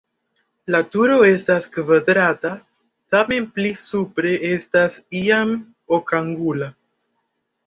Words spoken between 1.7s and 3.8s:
kvadrata, tamen pli